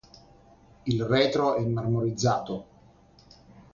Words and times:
Il 0.85 1.03
retro 1.03 1.53
è 1.57 1.61
marmorizzato. 1.63 2.65